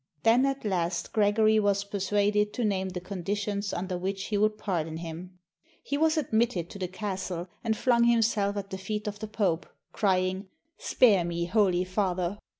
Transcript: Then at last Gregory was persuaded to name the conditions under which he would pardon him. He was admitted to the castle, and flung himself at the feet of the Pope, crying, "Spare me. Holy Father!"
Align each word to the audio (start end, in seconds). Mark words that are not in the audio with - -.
Then 0.23 0.47
at 0.47 0.65
last 0.65 1.13
Gregory 1.13 1.59
was 1.59 1.83
persuaded 1.83 2.53
to 2.53 2.65
name 2.65 2.89
the 2.89 2.99
conditions 2.99 3.71
under 3.71 3.99
which 3.99 4.29
he 4.29 4.37
would 4.39 4.57
pardon 4.57 4.97
him. 4.97 5.37
He 5.83 5.95
was 5.95 6.17
admitted 6.17 6.71
to 6.71 6.79
the 6.79 6.87
castle, 6.87 7.49
and 7.63 7.77
flung 7.77 8.05
himself 8.05 8.57
at 8.57 8.71
the 8.71 8.79
feet 8.79 9.05
of 9.05 9.19
the 9.19 9.27
Pope, 9.27 9.67
crying, 9.93 10.47
"Spare 10.79 11.23
me. 11.23 11.45
Holy 11.45 11.83
Father!" 11.83 12.39